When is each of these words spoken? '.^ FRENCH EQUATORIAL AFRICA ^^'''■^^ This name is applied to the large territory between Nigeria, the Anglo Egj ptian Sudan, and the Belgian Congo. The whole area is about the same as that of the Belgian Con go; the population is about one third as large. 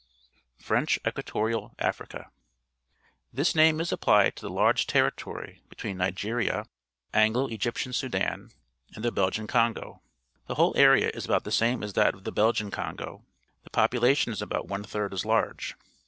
'.^ 0.59 0.63
FRENCH 0.63 0.97
EQUATORIAL 1.05 1.75
AFRICA 1.77 2.17
^^'''■^^ 2.31 2.31
This 3.31 3.53
name 3.53 3.79
is 3.79 3.91
applied 3.91 4.35
to 4.35 4.41
the 4.41 4.49
large 4.49 4.87
territory 4.87 5.61
between 5.69 5.97
Nigeria, 5.97 6.65
the 7.11 7.17
Anglo 7.19 7.47
Egj 7.49 7.71
ptian 7.71 7.93
Sudan, 7.93 8.49
and 8.95 9.05
the 9.05 9.11
Belgian 9.11 9.45
Congo. 9.45 10.01
The 10.47 10.55
whole 10.55 10.75
area 10.75 11.11
is 11.13 11.25
about 11.25 11.43
the 11.43 11.51
same 11.51 11.83
as 11.83 11.93
that 11.93 12.15
of 12.15 12.23
the 12.23 12.31
Belgian 12.31 12.71
Con 12.71 12.95
go; 12.95 13.25
the 13.63 13.69
population 13.69 14.31
is 14.31 14.41
about 14.41 14.67
one 14.67 14.83
third 14.83 15.13
as 15.13 15.23
large. 15.23 15.75